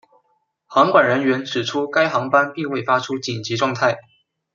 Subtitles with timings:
[0.65, 3.99] 航管人员指出该航班并未发出紧急状态。